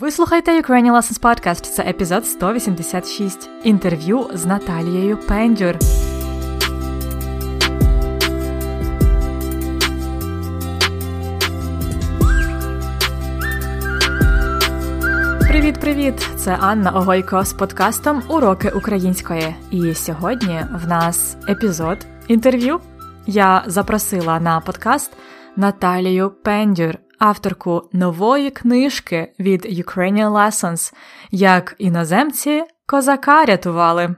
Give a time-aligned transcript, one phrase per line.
[0.00, 1.60] Ви слухаєте Ukrainian Lessons Podcast.
[1.60, 3.50] Це епізод 186.
[3.64, 5.74] Інтерв'ю з Наталією Пендюр.
[15.48, 16.28] Привіт-привіт!
[16.36, 19.54] Це Анна Огойко з подкастом Уроки української.
[19.70, 22.80] І сьогодні в нас епізод інтерв'ю.
[23.26, 25.12] Я запросила на подкаст
[25.56, 30.94] Наталію Пендюр, авторку нової книжки від Ukrainian Lessons
[31.30, 34.16] Як іноземці козака рятували.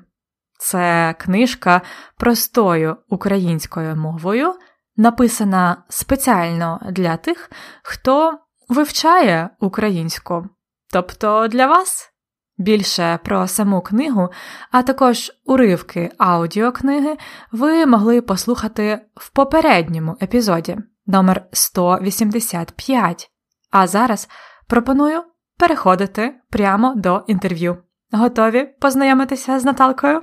[0.58, 1.82] Це книжка
[2.16, 4.54] простою українською мовою,
[4.96, 7.50] написана спеціально для тих,
[7.82, 10.46] хто вивчає українську.
[10.92, 12.12] Тобто для вас
[12.58, 14.28] більше про саму книгу,
[14.70, 17.16] а також уривки аудіокниги
[17.52, 23.30] ви могли послухати в попередньому епізоді номер 185.
[23.70, 24.28] А зараз
[24.68, 25.22] пропоную
[25.58, 27.76] переходити прямо до інтерв'ю.
[28.12, 30.20] Готові познайомитися з Наталкою?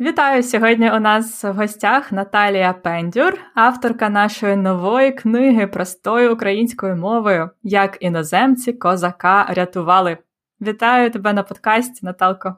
[0.00, 0.42] Вітаю!
[0.42, 7.96] Сьогодні у нас в гостях Наталія Пендюр, авторка нашої нової книги простою українською мовою, як
[8.00, 10.18] іноземці козака рятували.
[10.60, 12.56] Вітаю тебе на подкасті, Наталко.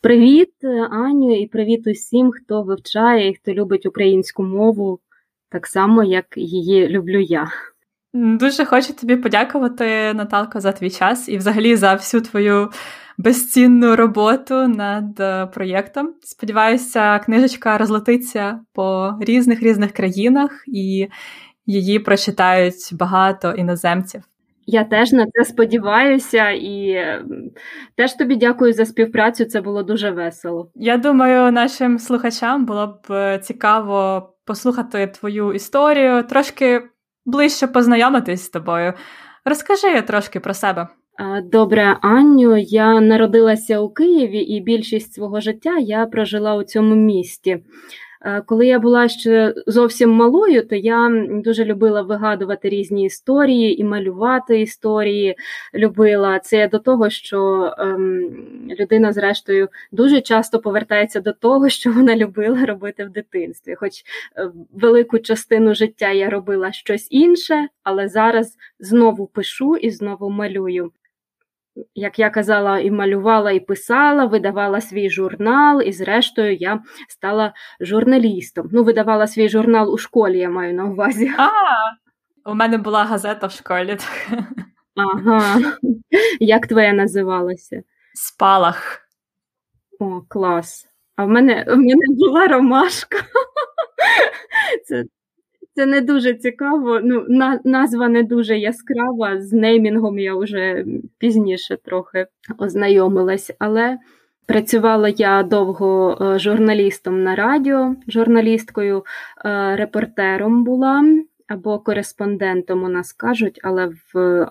[0.00, 0.52] Привіт,
[0.90, 5.00] Аню, і привіт усім, хто вивчає і хто любить українську мову
[5.50, 7.48] так само, як її люблю я.
[8.14, 12.70] Дуже хочу тобі подякувати, Наталко, за твій час і взагалі за всю твою
[13.18, 16.14] безцінну роботу над е, проєктом.
[16.22, 21.08] Сподіваюся, книжечка розлетиться по різних різних країнах і
[21.66, 24.22] її прочитають багато іноземців.
[24.66, 26.96] Я теж на це сподіваюся і
[27.96, 29.44] теж тобі дякую за співпрацю.
[29.44, 30.70] Це було дуже весело.
[30.74, 36.82] Я думаю, нашим слухачам було б е, цікаво послухати твою історію, трошки
[37.26, 38.92] ближче познайомитись з тобою.
[39.44, 40.88] Розкажи трошки про себе.
[41.44, 42.56] Добре, Анню.
[42.56, 47.64] Я народилася у Києві, і більшість свого життя я прожила у цьому місті.
[48.20, 53.84] Е, коли я була ще зовсім малою, то я дуже любила вигадувати різні історії і
[53.84, 55.36] малювати історії.
[55.74, 58.30] Любила це до того, що ем,
[58.80, 63.74] людина, зрештою, дуже часто повертається до того, що вона любила робити в дитинстві.
[63.74, 63.92] Хоч
[64.36, 70.92] е, велику частину життя я робила щось інше, але зараз знову пишу і знову малюю
[71.94, 78.68] як я казала, і малювала, і писала, видавала свій журнал, і, зрештою, я стала журналістом.
[78.72, 81.32] Ну, видавала свій журнал у школі, я маю на увазі.
[81.38, 81.48] А,
[82.50, 83.98] у мене була газета в школі.
[84.96, 85.60] Ага.
[86.40, 87.82] Як твоя називалася?
[88.14, 89.00] Спалах.
[89.98, 90.88] О, клас.
[91.16, 93.16] А в мене в мене була ромашка.
[94.84, 95.04] Це
[95.78, 97.00] це не дуже цікаво.
[97.02, 99.40] Ну, на, Назва не дуже яскрава.
[99.40, 100.84] З неймінгом я вже
[101.18, 102.26] пізніше трохи
[102.58, 103.98] ознайомилась, але
[104.46, 109.04] працювала я довго е, журналістом на радіо, журналісткою,
[109.44, 111.04] е, репортером була
[111.48, 114.46] або кореспондентом у нас кажуть, але в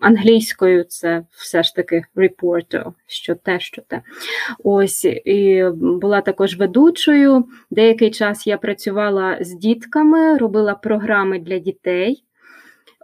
[0.00, 4.02] англійською це все ж таки reporter, що те, що те.
[4.64, 7.44] Ось і була також ведучою.
[7.70, 12.24] Деякий час я працювала з дітками, робила програми для дітей.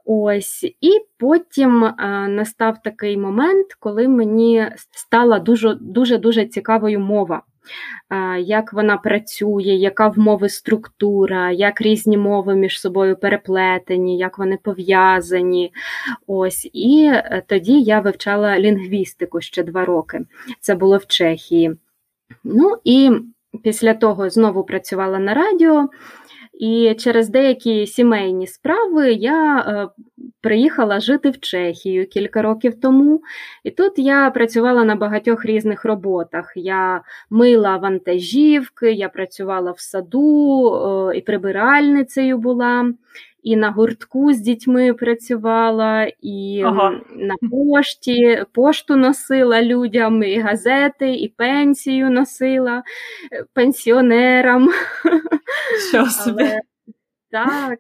[0.04, 7.42] Ось, і потім а, настав такий момент, коли мені стала дуже дуже дуже цікавою мова
[8.41, 14.59] як вона працює, яка в мови структура, як різні мови між собою переплетені, як вони
[14.62, 15.72] пов'язані.
[16.26, 16.71] Ось.
[16.72, 20.21] І е, тоді я вивчала лінгвістику ще два роки.
[20.60, 21.76] Це було в Чехії.
[22.44, 23.10] Ну і
[23.62, 25.88] після того знову працювала на радіо.
[26.60, 29.88] І через деякі сімейні справи я е,
[30.41, 33.22] приїхала жити в Чехію кілька років тому.
[33.65, 36.53] І тут я працювала на багатьох різних роботах.
[36.56, 42.92] Я мила вантажівки, я працювала в саду е, і прибиральницею була
[43.43, 47.01] і на гуртку з дітьми працювала, і ага.
[47.17, 52.83] на пошті пошту носила людям, і газети, і пенсію носила
[53.33, 54.71] е, пенсіонерам.
[55.89, 56.42] Що собі?
[56.42, 56.60] Але,
[57.31, 57.78] так.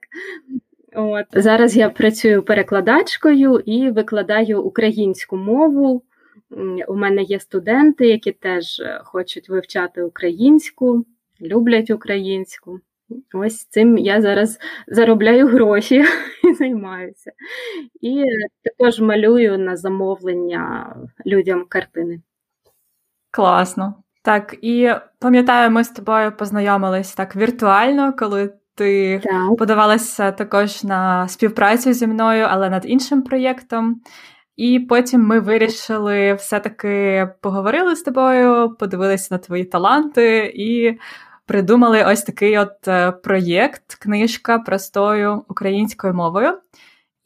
[0.94, 1.26] От.
[1.32, 6.02] Зараз я працюю перекладачкою і викладаю українську мову.
[6.88, 11.04] У мене є студенти, які теж е, хочуть вивчати українську,
[11.40, 12.80] люблять українську.
[13.34, 14.58] Ось цим я зараз
[14.88, 16.04] заробляю гроші
[16.50, 17.32] і займаюся.
[18.00, 18.24] І
[18.64, 20.96] також малюю на замовлення
[21.26, 22.20] людям картини.
[23.30, 23.94] Класно.
[24.22, 29.56] Так, і пам'ятаю, ми з тобою познайомились так віртуально, коли ти так.
[29.58, 34.00] подавалася також на співпрацю зі мною, але над іншим проєктом.
[34.56, 40.98] І потім ми вирішили все-таки поговорили з тобою, подивилися на твої таланти і
[41.50, 46.58] придумали ось такий от е, проєкт, книжка простою українською мовою.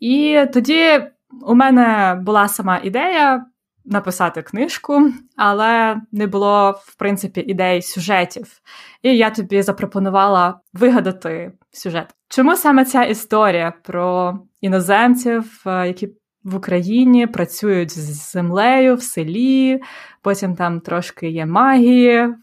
[0.00, 1.04] І тоді
[1.46, 3.46] у мене була сама ідея
[3.84, 8.46] написати книжку, але не було, в принципі, ідей сюжетів.
[9.02, 12.14] І я тобі запропонувала вигадати сюжет.
[12.28, 16.08] Чому саме ця історія про іноземців, е, які
[16.44, 19.80] в Україні працюють з землею в селі,
[20.22, 22.34] потім там трошки є магії.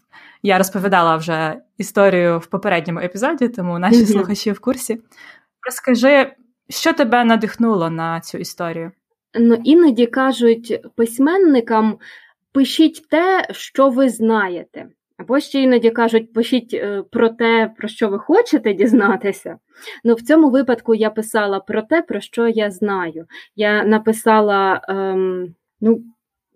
[0.42, 4.12] Я розповідала вже історію в попередньому епізоді, тому наші mm-hmm.
[4.12, 5.00] слухачі в курсі.
[5.66, 6.32] Розкажи,
[6.68, 8.92] що тебе надихнуло на цю історію?
[9.34, 11.98] Ну, іноді кажуть письменникам:
[12.52, 14.86] пишіть те, що ви знаєте.
[15.16, 19.58] Або ще іноді кажуть, пишіть е, про те, про що ви хочете дізнатися.
[20.04, 23.26] Ну, В цьому випадку я писала про те, про що я знаю.
[23.56, 26.02] Я написала ем, ну,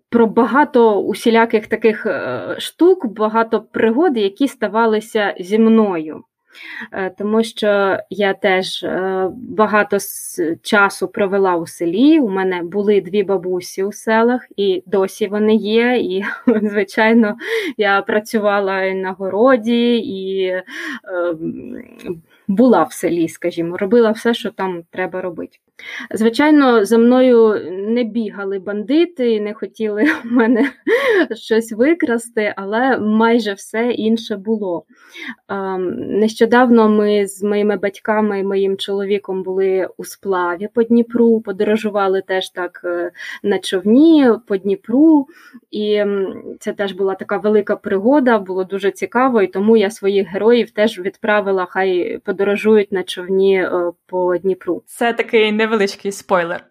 [0.09, 6.23] про багато усіляких таких е, штук, багато пригод, які ставалися зі мною.
[6.91, 9.97] Е, тому що я теж е, багато
[10.61, 12.19] часу провела у селі.
[12.19, 15.97] У мене були дві бабусі у селах, і досі вони є.
[15.97, 16.23] І,
[16.61, 17.35] звичайно,
[17.77, 24.83] я працювала і на городі і ем, була в селі, скажімо, робила все, що там
[24.91, 25.57] треба робити.
[26.11, 30.69] Звичайно, за мною не бігали бандити, не хотіли в мене
[31.35, 34.83] щось викрасти, але майже все інше було.
[35.49, 42.21] Ем, нещодавно ми з моїми батьками і моїм чоловіком були у сплаві по Дніпру, подорожували
[42.21, 43.11] теж так е,
[43.43, 45.27] на човні по Дніпру,
[45.71, 46.03] і
[46.59, 50.99] це теж була така велика пригода, було дуже цікаво, і тому я своїх героїв теж
[50.99, 54.83] відправила, хай подорожують на човні е, по Дніпру.
[54.85, 56.63] Це такий невеличкий спойлер.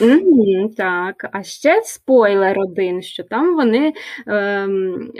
[0.00, 3.92] Mm, так, а ще спойлер один, що там вони
[4.28, 4.68] е,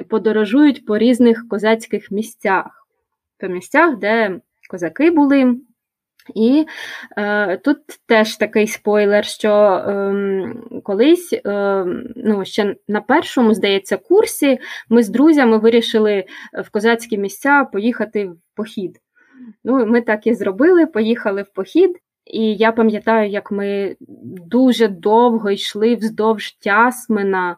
[0.09, 2.87] подорожують по різних козацьких місцях,
[3.39, 4.41] по місцях, де
[4.71, 5.57] козаки були.
[6.35, 6.67] І
[7.17, 10.55] е, тут теж такий спойлер, що е,
[10.85, 11.85] колись, е,
[12.17, 14.59] ну, ще на першому, здається, курсі
[14.89, 16.25] ми з друзями вирішили
[16.65, 19.01] в козацькі місця поїхати в похід.
[19.65, 21.97] Ну, Ми так і зробили, поїхали в похід.
[22.27, 23.97] І я пам'ятаю, як ми
[24.47, 27.57] дуже довго йшли вздовж Тясмина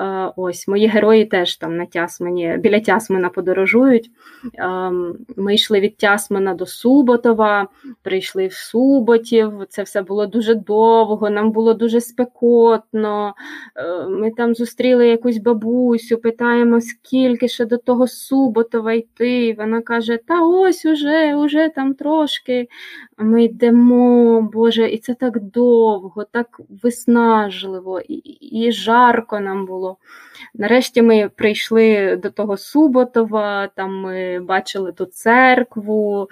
[0.00, 4.10] Е, ось мої герої теж там на Тясмені, біля Тясмина подорожують.
[4.54, 7.68] Ем, ми йшли від Тясмина до Суботова,
[8.02, 9.52] прийшли в Суботів.
[9.68, 13.34] Це все було дуже довго, нам було дуже спекотно.
[13.76, 19.54] Е, ми там зустріли якусь бабусю, питаємо, скільки ще до того Суботова йти.
[19.58, 22.68] Вона каже: Та ось уже, уже там трошки.
[23.22, 29.96] Ми йдемо, Боже, і це так довго, так виснажливо і, і жарко нам було.
[30.54, 36.28] Нарешті ми прийшли до того Суботова, там ми бачили ту церкву,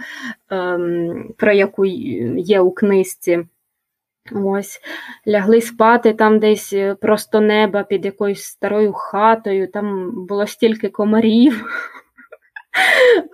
[0.50, 3.46] ем, про яку є у книжці.
[4.32, 4.80] Ось,
[5.28, 11.64] лягли спати там десь просто неба під якоюсь старою хатою, там було стільки комарів.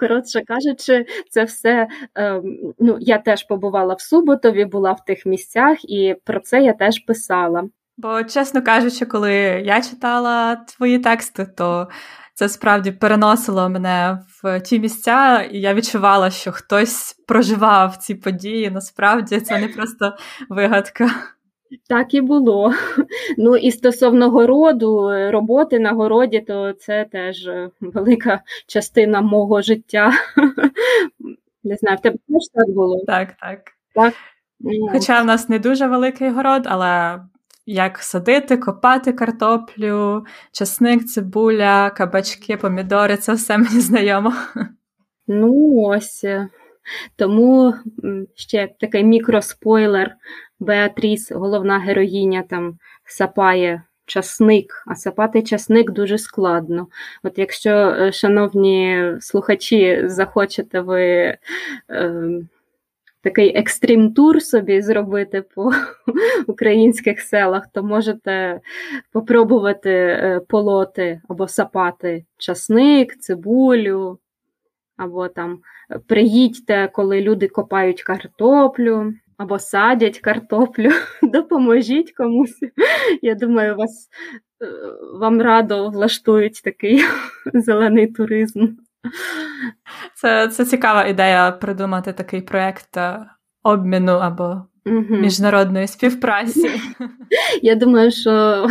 [0.01, 1.89] Коротше кажучи, це все.
[2.19, 2.43] Е,
[2.79, 6.99] ну, Я теж побувала в Суботові, була в тих місцях, і про це я теж
[6.99, 7.69] писала.
[7.97, 9.33] Бо, чесно кажучи, коли
[9.65, 11.89] я читала твої тексти, то
[12.35, 18.71] це справді переносило мене в ті місця, і я відчувала, що хтось проживав ці події.
[18.71, 20.17] Насправді це не просто
[20.49, 21.11] вигадка.
[21.89, 22.73] Так і було.
[23.39, 30.13] Ну і стосовно городу, роботи на городі, то це теж велика частина мого життя.
[31.65, 33.05] Не знаю, в тебе теж так було?
[33.07, 33.61] Так, так.
[33.95, 34.15] так?
[34.93, 37.21] Хоча в нас не дуже великий город, але
[37.67, 44.33] як садити, копати картоплю, часник, цибуля, кабачки, помідори це все мені знайомо.
[45.27, 46.25] Ну, ось.
[47.17, 47.75] Тому
[48.35, 50.15] ще такий мікроспойлер.
[50.61, 56.87] Беатріс, головна героїня, там сапає часник, а сапати часник дуже складно.
[57.23, 61.37] От якщо, е, шановні слухачі, захочете ви.
[61.91, 62.41] Е,
[63.25, 65.73] такий екстрім-тур собі зробити по
[66.47, 68.61] українських селах, то можете
[69.13, 74.19] попробувати е, полоти або сапати часник, цибулю,
[74.97, 75.59] або там
[76.07, 79.15] приїдьте, коли люди копають картоплю.
[79.37, 80.91] Або садять картоплю,
[81.23, 82.61] допоможіть комусь.
[83.23, 84.09] Я думаю, вас
[84.63, 84.67] е,
[85.19, 87.05] вам радо влаштують такий
[87.55, 88.67] зелений туризм.
[90.15, 93.27] Це це цікава ідея придумати такий проєкт е,
[93.63, 94.63] обміну або
[95.11, 96.71] міжнародної співпраці.
[97.63, 98.67] Я думаю, що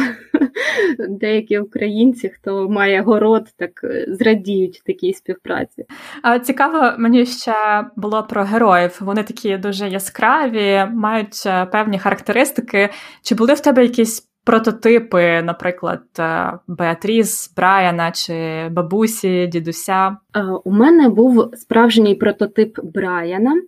[1.10, 5.86] деякі українці, хто має город, так е, зрадіють такій співпраці.
[6.22, 8.98] А цікаво, мені ще було про героїв.
[9.02, 12.90] Вони такі дуже яскраві, мають е, певні характеристики.
[13.22, 14.33] Чи були в тебе якісь?
[14.46, 20.18] Прототипи, наприклад, е, Беатріс, Брайана чи бабусі, дідуся.
[20.64, 23.62] У мене був справжній прототип Брайана.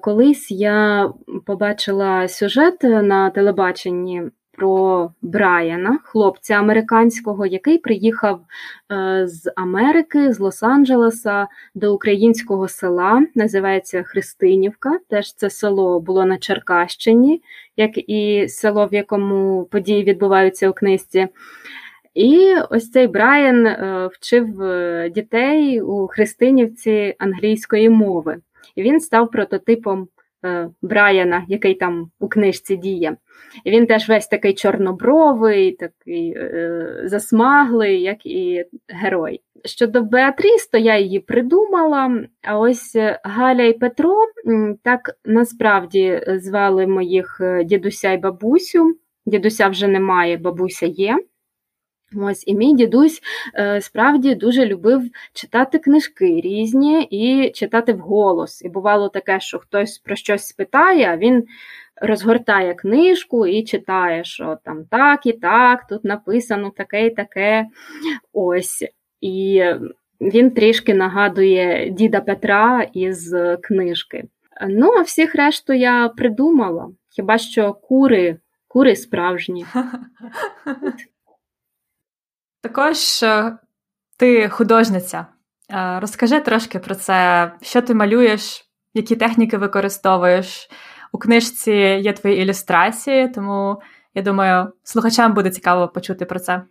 [0.00, 1.08] Колись я
[1.46, 4.22] побачила сюжет на телебаченні
[4.62, 8.40] про Брайана, хлопця американського, який приїхав
[8.92, 14.98] е, з Америки, з Лос-Анджелеса до українського села, називається Христинівка.
[15.08, 17.42] Теж це село було на Черкащині,
[17.76, 21.28] як і село, в якому події відбуваються у книжці.
[22.14, 28.36] І ось цей Брайан е, вчив е, дітей у Христинівці англійської мови.
[28.76, 30.08] І він став прототипом
[30.82, 33.16] Брайана, який там у книжці діє.
[33.66, 39.40] Він теж весь такий чорнобровий, такий е, засмаглий, як і герой.
[39.64, 42.24] Щодо Беатріс, то я її придумала.
[42.42, 44.16] А ось Галя і Петро
[44.82, 48.96] так насправді звали моїх е, дідуся і бабусю.
[49.26, 51.18] Дідуся вже немає, бабуся є.
[52.16, 53.20] Ось і мій дідусь
[53.54, 55.02] е, справді дуже любив
[55.32, 58.62] читати книжки різні і читати вголос.
[58.62, 61.44] І бувало таке, що хтось про щось спитає, а він
[61.96, 67.66] розгортає книжку і читає, що там так і так, тут написано таке і таке.
[68.32, 68.84] Ось.
[69.20, 69.64] І
[70.20, 74.24] він трішки нагадує діда Петра із книжки.
[74.68, 76.90] Ну, а всіх решту я придумала.
[77.10, 78.36] Хіба що кури,
[78.68, 79.66] кури справжні.
[82.62, 83.58] Також е,
[84.18, 85.26] ти художниця.
[85.70, 88.64] Е, розкажи трошки про це, що ти малюєш,
[88.94, 90.68] які техніки використовуєш.
[91.12, 93.82] У книжці є твої ілюстрації, тому
[94.14, 96.62] я думаю, слухачам буде цікаво почути про це.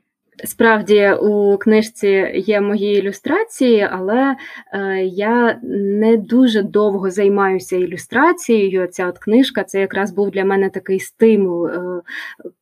[0.43, 4.35] Справді у книжці є мої ілюстрації, але
[4.73, 8.87] е, я не дуже довго займаюся ілюстрацією.
[8.87, 12.01] Ця от книжка це якраз був для мене такий стимул е,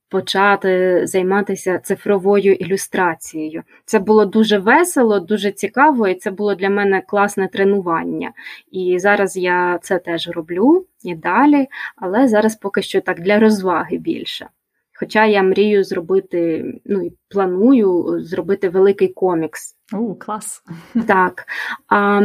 [0.10, 3.64] почати займатися цифровою ілюстрацією.
[3.86, 8.32] Це було дуже весело, дуже цікаво, і це було для мене класне тренування.
[8.72, 13.98] І зараз я це теж роблю і далі, але зараз поки що так для розваги
[13.98, 14.50] більше.
[14.94, 19.76] Хоча я мрію зробити, ну і планую зробити великий комікс.
[19.94, 20.64] О, клас.
[21.08, 21.46] Так.
[21.88, 22.22] А,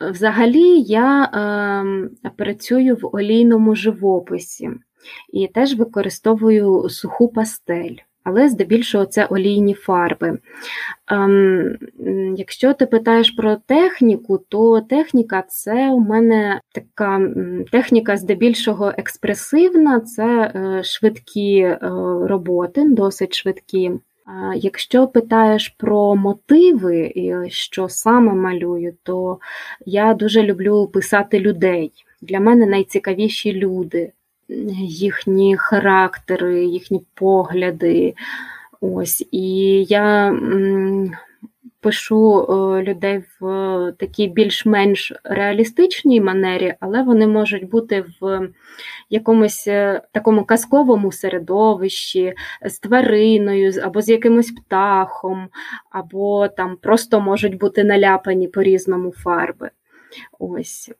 [0.00, 1.24] Взагалі я
[2.24, 4.70] е, працюю в олійному живописі
[5.32, 7.96] і теж використовую суху пастель.
[8.24, 10.38] Але здебільшого це олійні фарби.
[11.08, 11.76] Ем,
[12.36, 17.20] Якщо ти питаєш про техніку, то техніка це у мене така
[17.72, 21.78] техніка здебільшого експресивна, це е, швидкі е,
[22.22, 23.90] роботи, досить швидкі.
[24.54, 27.12] Якщо питаєш про мотиви,
[27.48, 29.38] що саме малюю, то
[29.86, 31.92] я дуже люблю писати людей.
[32.22, 34.12] Для мене найцікавіші люди
[34.84, 38.14] їхні характери, їхні погляди.
[38.80, 39.28] Ось.
[39.30, 40.32] І я
[41.80, 48.48] пишу е, людей в такій більш-менш реалістичній манері, але вони можуть бути в
[49.10, 52.34] якомусь е, такому казковому середовищі
[52.66, 55.48] з твариною, або з якимось птахом,
[55.90, 59.70] або там просто можуть бути наляпані по різному фарби.
[60.38, 60.90] Ось.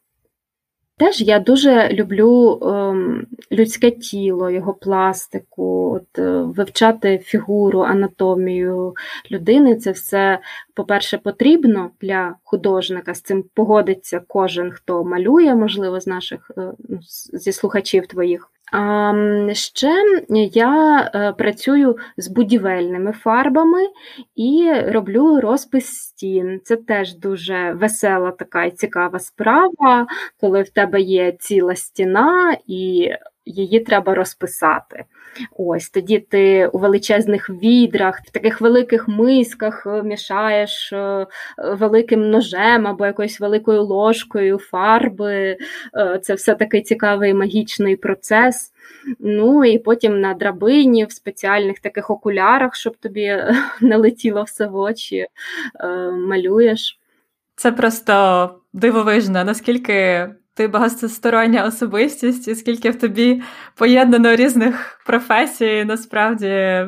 [1.00, 8.94] Теж я дуже люблю ем, людське тіло, його пластику, от, е, вивчати фігуру, анатомію
[9.30, 9.76] людини.
[9.76, 10.38] Це все,
[10.74, 13.14] по-перше, потрібно для художника.
[13.14, 16.98] З цим погодиться кожен, хто малює, можливо, з наших е, ну,
[17.32, 18.50] зі слухачів твоїх.
[18.72, 19.12] А
[19.52, 19.92] ще
[20.52, 23.80] я е, працюю з будівельними фарбами
[24.36, 26.60] і роблю розпис стін.
[26.64, 30.06] Це теж дуже весела така і цікава справа,
[30.40, 33.10] коли в тебе є ціла стіна і
[33.44, 35.04] її треба розписати.
[35.56, 41.26] Ось тоді ти у величезних відрах, в таких великих мисках е, мішаєш е,
[41.58, 45.56] великим ножем або якоюсь великою ложкою фарби.
[45.96, 48.72] Е, це все такий цікавий магічний процес.
[49.18, 53.42] Ну і потім на драбині, в спеціальних таких окулярах, щоб тобі
[53.80, 55.26] не летіло все в очі,
[56.12, 56.98] малюєш.
[57.56, 60.28] Це просто дивовижно, наскільки
[60.60, 63.42] ти багатостороння особистість, і скільки в тобі
[63.74, 66.86] поєднано різних професій, насправді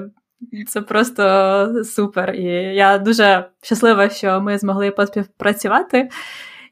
[0.69, 2.35] це просто супер.
[2.35, 2.45] І
[2.77, 6.09] я дуже щаслива, що ми змогли поспівпрацювати.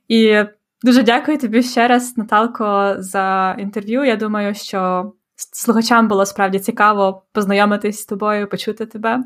[0.08, 0.44] І
[0.82, 4.04] Дуже дякую тобі ще раз, Наталко, за інтерв'ю.
[4.04, 9.18] Я думаю, що слухачам було справді цікаво познайомитись з тобою, почути тебе.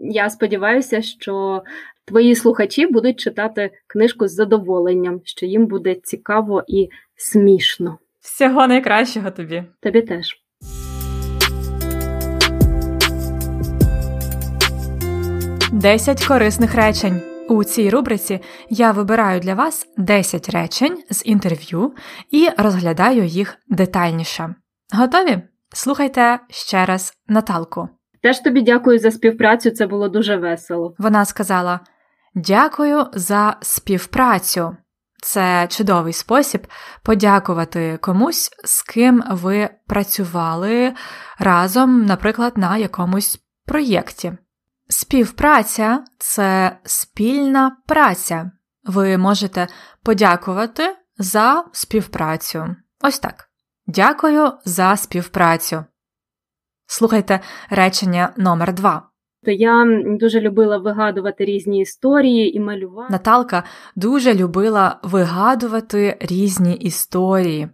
[0.03, 1.63] я сподіваюся, що
[2.05, 7.99] твої слухачі будуть читати книжку з задоволенням, що їм буде цікаво і смішно.
[8.21, 9.65] Всього найкращого тобі.
[9.83, 10.37] Тобі теж.
[15.73, 17.23] Десять корисних речень.
[17.49, 21.95] У цій рубриці я вибираю для вас 10 речень з інтерв'ю
[22.31, 24.55] і розглядаю їх детальніше.
[24.95, 25.43] Готові?
[25.75, 27.89] Слухайте ще раз Наталку.
[28.23, 30.95] Теж тобі дякую за співпрацю, це було дуже весело.
[30.99, 31.81] Вона сказала:
[32.35, 34.77] Дякую за співпрацю.
[35.23, 36.67] Це чудовий спосіб
[37.03, 40.95] подякувати комусь, з ким ви працювали
[41.39, 44.33] разом, наприклад, на якомусь проєкті.
[44.89, 48.51] Співпраця це спільна праця.
[48.85, 49.69] Ви можете
[50.03, 52.77] подякувати за співпрацю.
[53.01, 53.49] Ось так.
[53.87, 55.85] Дякую за співпрацю.
[56.87, 57.41] Слухайте
[57.71, 59.10] речення номер два.
[59.45, 59.87] То я
[60.21, 63.13] дуже любила вигадувати різні історії і малювати.
[63.13, 63.65] Наталка
[63.97, 67.69] дуже любила вигадувати різні історії.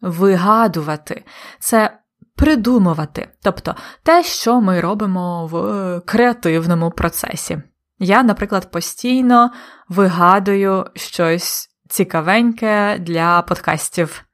[0.00, 1.24] Вигадувати
[1.58, 1.98] це
[2.36, 7.62] придумувати, тобто те, що ми робимо в креативному процесі.
[7.98, 9.50] Я, наприклад, постійно
[9.88, 14.24] вигадую щось цікавеньке для подкастів.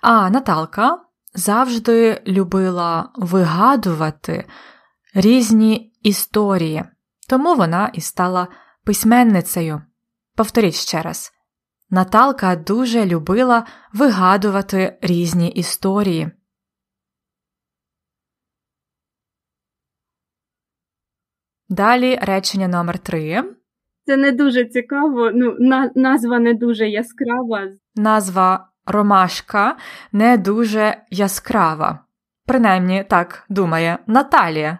[0.00, 0.98] А Наталка
[1.34, 4.44] завжди любила вигадувати
[5.14, 6.84] різні історії,
[7.28, 8.48] тому вона і стала
[8.84, 9.82] письменницею.
[10.36, 11.32] Повторіть ще раз.
[11.90, 16.30] Наталка дуже любила вигадувати різні історії.
[21.68, 23.54] Далі речення номер три.
[24.06, 25.30] Це не дуже цікаво.
[25.34, 27.68] Ну, на, назва не дуже яскрава.
[27.96, 29.76] Назва Ромашка
[30.12, 32.04] не дуже яскрава.
[32.46, 34.78] Принаймні так думає Наталія.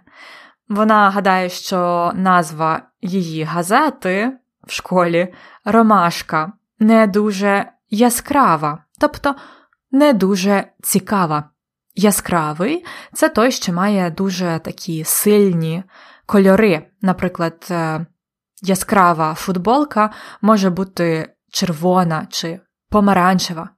[0.68, 4.32] Вона гадає, що назва її газети
[4.66, 9.34] в школі Ромашка не дуже яскрава, тобто
[9.90, 11.44] не дуже цікава.
[11.94, 15.84] Яскравий це той, що має дуже такі сильні
[16.26, 16.86] кольори.
[17.02, 18.06] Наприклад, е,
[18.62, 23.68] яскрава футболка може бути червона чи помаранчева.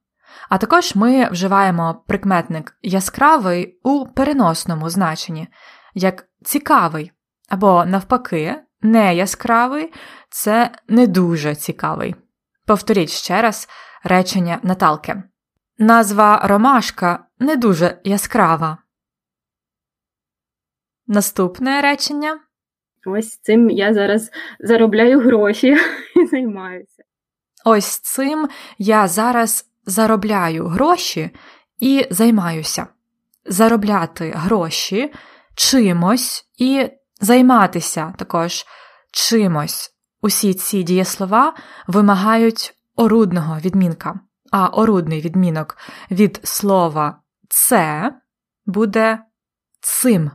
[0.48, 5.48] А також ми вживаємо прикметник яскравий у переносному значенні,
[5.94, 7.12] як цікавий,
[7.48, 9.92] або, навпаки, не яскравий
[10.30, 12.14] це не дуже цікавий.
[12.66, 13.68] Повторіть ще раз
[14.04, 15.22] речення Наталки.
[15.78, 18.78] Назва Ромашка не дуже яскрава.
[21.06, 22.40] Наступне речення.
[23.06, 25.76] Ось цим я зараз заробляю гроші
[26.16, 27.02] і займаюся.
[27.64, 31.30] Ось цим я зараз заробляю гроші
[31.78, 32.86] і займаюся.
[33.46, 35.12] Заробляти гроші
[35.54, 36.88] чимось і
[37.20, 38.64] займатися також
[39.12, 39.90] чимось.
[40.22, 41.54] Усі ці дієслова
[41.86, 44.20] вимагають орудного відмінка,
[44.50, 45.76] а орудний відмінок
[46.10, 47.18] від слова
[47.48, 48.14] це
[48.66, 49.18] буде
[49.80, 50.30] цим.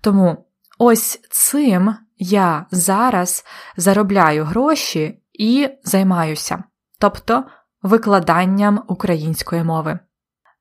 [0.00, 0.46] Тому
[0.78, 3.44] ось цим я зараз
[3.76, 6.64] заробляю гроші і займаюся,
[6.98, 7.44] тобто
[7.82, 9.98] викладанням української мови.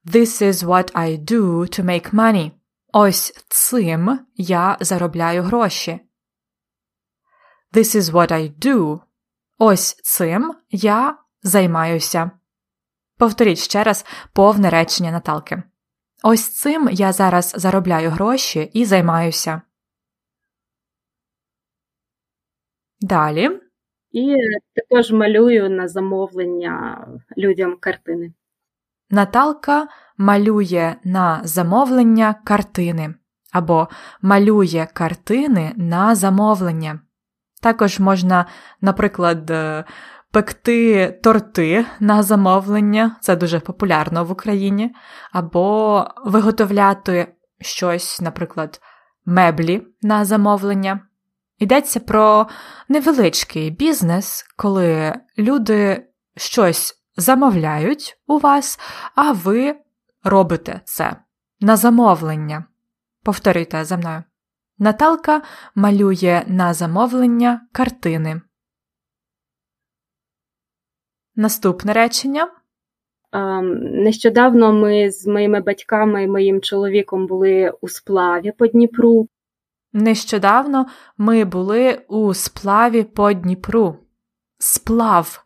[0.06, 1.42] This is what I do
[1.80, 2.52] to make money.
[2.94, 6.00] Ось цим я заробляю гроші.
[7.74, 9.02] This is what I do.
[9.58, 12.32] Ось цим я займаюся.
[13.18, 15.64] Повторіть ще раз повне речення Наталки.
[16.24, 19.62] Ось цим я зараз заробляю гроші і займаюся.
[23.02, 23.69] Далі.
[24.12, 24.36] І
[24.76, 28.34] також малюю на замовлення людям картини.
[29.10, 33.14] Наталка малює на замовлення картини
[33.52, 33.88] або
[34.22, 37.00] малює картини на замовлення.
[37.62, 38.46] Також можна,
[38.82, 39.84] наприклад, е,
[40.32, 44.96] пекти торти на замовлення, це дуже популярно в Україні,
[45.32, 47.28] або виготовляти
[47.62, 48.82] щось, наприклад,
[49.26, 51.00] меблі на замовлення.
[51.60, 52.48] Йдеться про
[52.90, 58.80] невеличкий бізнес, коли люди щось замовляють у вас,
[59.16, 59.76] а ви
[60.24, 61.16] робите це
[61.60, 62.66] на замовлення.
[63.24, 64.24] Повторюйте за мною.
[64.78, 65.42] Наталка
[65.76, 68.42] малює на замовлення картини.
[71.36, 72.52] Наступне речення.
[73.82, 79.28] Нещодавно ми з моїми батьками і моїм чоловіком були у сплаві по Дніпру.
[79.94, 80.86] Нещодавно
[81.18, 83.98] ми були у сплаві по Дніпру.
[84.58, 85.46] Сплав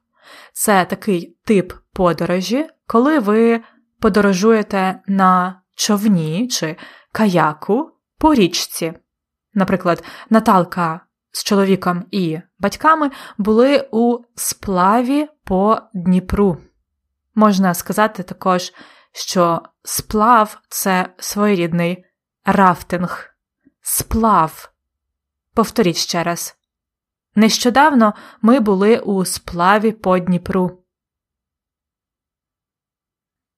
[0.54, 3.62] це такий тип подорожі, коли ви
[4.00, 6.76] подорожуєте на човні чи
[7.12, 8.94] каяку по річці.
[9.54, 11.02] Наприклад, Наталка
[11.32, 16.58] з чоловіком і батьками були у сплаві по Дніпру.
[17.36, 18.74] Можна сказати також,
[19.12, 22.06] що сплав це своєрідний
[22.46, 23.33] рафтинг.
[23.86, 24.74] Сплав.
[25.54, 26.58] Повторіть ще раз.
[27.36, 30.84] Нещодавно ми були у сплаві по Дніпру.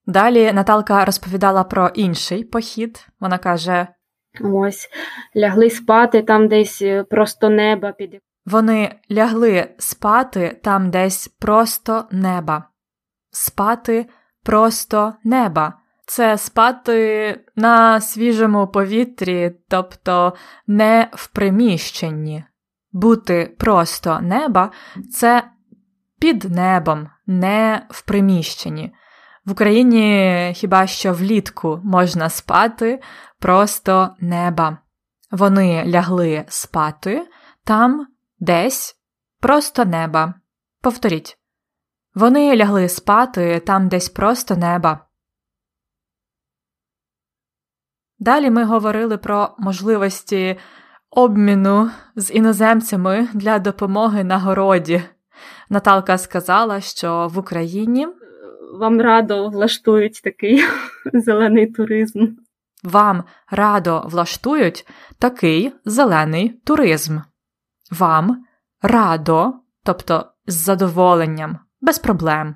[0.05, 3.07] Далі Наталка розповідала про інший похід.
[3.19, 3.87] Вона каже:
[4.41, 4.89] Ось
[5.35, 8.19] лягли спати там десь е, просто неба під.
[8.45, 12.69] Вони лягли спати там десь просто неба.
[13.31, 14.09] Спати
[14.43, 15.84] просто неба.
[16.07, 20.33] Це спати на свіжому повітрі, тобто
[20.67, 22.43] не в приміщенні.
[22.91, 24.71] Бути просто неба
[25.11, 25.43] це
[26.19, 28.93] під небом, не в приміщенні.
[29.45, 33.01] В Україні хіба що влітку можна спати
[33.39, 34.77] просто неба.
[35.31, 37.27] Вони лягли спати
[37.63, 38.07] там
[38.39, 38.99] десь
[39.39, 40.33] просто неба.
[40.81, 41.37] Повторіть.
[42.15, 45.04] Вони лягли спати там десь просто неба.
[48.19, 50.57] Далі ми говорили про можливості
[51.09, 55.03] обміну з іноземцями для допомоги на городі.
[55.69, 58.07] Наталка сказала, що в Україні
[58.79, 60.63] вам радо влаштують такий
[61.13, 62.27] зелений туризм.
[62.83, 64.87] Вам радо влаштують
[65.19, 67.19] такий зелений туризм.
[67.91, 68.45] Вам
[68.81, 72.55] радо, тобто з задоволенням, без проблем,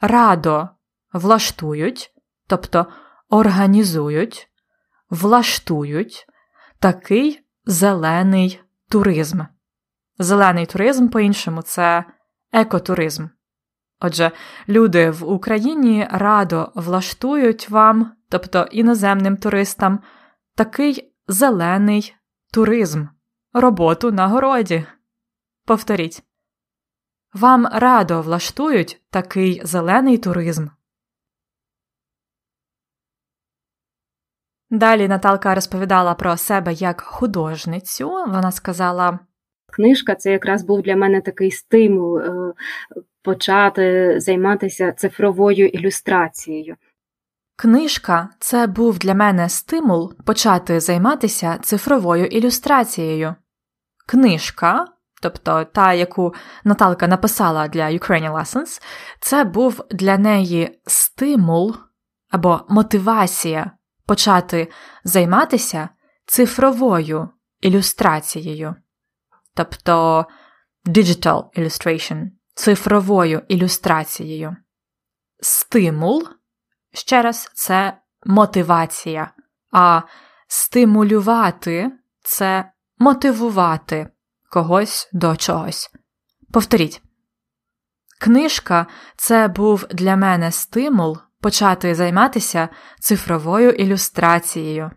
[0.00, 0.68] радо
[1.12, 2.10] влаштують,
[2.46, 2.86] тобто
[3.28, 4.49] організують,
[5.10, 6.26] влаштують
[6.78, 9.40] такий зелений туризм.
[10.18, 12.04] Зелений туризм, по-іншому, це
[12.52, 13.26] екотуризм.
[14.00, 14.30] Отже,
[14.68, 20.00] люди в Україні радо влаштують вам, тобто іноземним туристам,
[20.54, 22.14] такий зелений
[22.52, 23.06] туризм,
[23.52, 24.86] роботу на городі.
[25.66, 26.22] Повторіть.
[27.34, 30.66] Вам радо влаштують такий зелений туризм.
[34.70, 38.10] Далі Наталка розповідала про себе як художницю.
[38.10, 39.18] Вона сказала:
[39.72, 42.52] Книжка це якраз був для мене такий стимул е,
[43.22, 46.76] почати займатися цифровою ілюстрацією.
[47.56, 53.34] Книжка це був для мене стимул почати займатися цифровою ілюстрацією.
[54.06, 54.86] Книжка,
[55.22, 58.82] тобто та, яку Наталка написала для Ukrainian Lessons,
[59.20, 61.76] це був для неї стимул
[62.30, 63.70] або мотивація
[64.10, 64.68] почати
[65.04, 65.88] займатися
[66.26, 67.28] цифровою
[67.60, 68.74] ілюстрацією,
[69.54, 70.26] тобто
[70.86, 74.56] digital illustration, цифровою ілюстрацією.
[75.40, 76.28] Стимул,
[76.92, 79.30] ще раз, це мотивація,
[79.72, 80.02] а
[80.48, 81.90] стимулювати
[82.22, 84.08] це мотивувати
[84.50, 85.90] когось до чогось.
[86.52, 87.02] Повторіть.
[88.20, 92.68] Книжка це був для мене стимул почати займатися
[93.00, 94.90] цифровою ілюстрацією.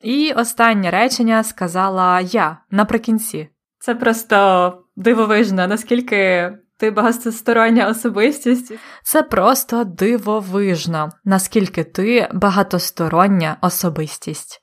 [0.00, 3.48] І останнє речення сказала я наприкінці.
[3.78, 8.72] Це просто дивовижно, наскільки ти багатостороння особистість.
[9.02, 14.62] Це просто дивовижно, наскільки ти багатостороння особистість.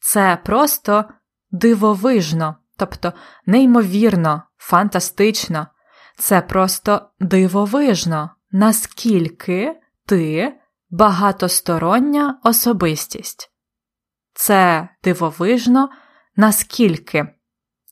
[0.00, 1.04] Це просто
[1.50, 3.12] дивовижно, тобто
[3.46, 5.66] неймовірно, фантастично.
[6.18, 10.54] Це просто дивовижно, наскільки ти
[10.90, 13.50] багатостороння особистість.
[14.34, 15.88] Це дивовижно,
[16.36, 17.26] наскільки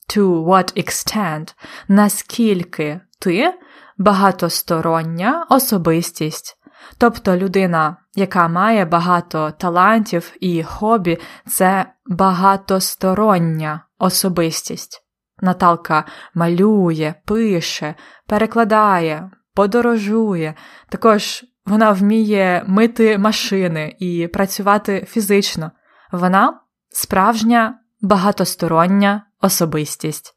[0.09, 1.55] to what extent,
[1.89, 3.55] наскільки ти
[3.99, 6.56] багатостороння особистість.
[6.99, 15.03] Тобто людина, яка має багато талантів і хобі, це багатостороння особистість.
[15.41, 17.95] Наталка малює, пише,
[18.27, 20.55] перекладає, подорожує.
[20.89, 25.71] Також вона вміє мити машини і працювати фізично.
[26.13, 30.37] Вона справжня багатостороння особистість.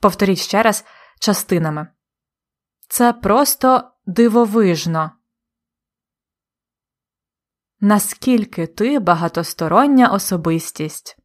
[0.00, 0.84] Повторіть ще раз
[1.20, 1.86] частинами.
[2.88, 5.10] Це просто дивовижно.
[7.86, 11.16] Наскільки ти багатостороння особистість?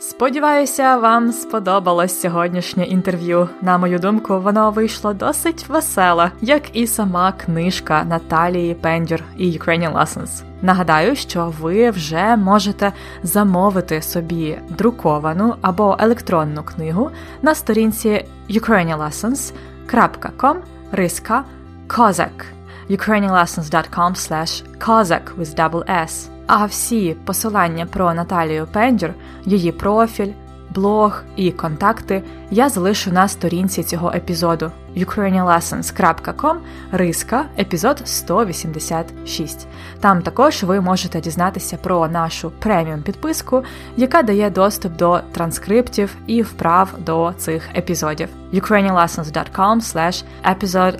[0.00, 3.48] Сподіваюся, вам сподобалось сьогоднішнє інтерв'ю.
[3.62, 9.94] На мою думку, воно вийшло досить веселе, як і сама книжка Наталії Пендюр і Ukrainian
[9.94, 10.42] Lessons.
[10.62, 17.10] Нагадаю, що ви вже можете замовити собі друковану або електронну книгу
[17.42, 20.56] на сторінці ukrainianlessons.com
[20.92, 21.44] риска
[21.86, 22.44] Kazakh
[22.90, 26.28] ukrainianlessons.com slash Kazakh with double S.
[26.46, 29.10] А всі посилання про Наталію Пендюр,
[29.44, 30.32] її профіль,
[30.74, 36.56] блог і контакти я залишу на сторінці цього епізоду ukrainianlessons.com
[36.92, 39.66] риска епізод 186.
[40.00, 43.64] Там також ви можете дізнатися про нашу преміум підписку,
[43.96, 48.28] яка дає доступ до транскриптів і вправ до цих епізодів.
[48.52, 50.98] ukrainianlessons.com slash episode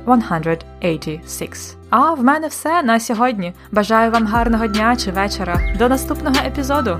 [0.80, 1.76] 186.
[1.90, 3.54] А в мене все на сьогодні.
[3.72, 5.60] Бажаю вам гарного дня чи вечора.
[5.78, 6.98] До наступного епізоду!